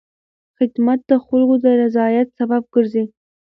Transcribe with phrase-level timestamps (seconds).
[0.57, 3.03] خدمت د خلکو د رضایت سبب ګرځي.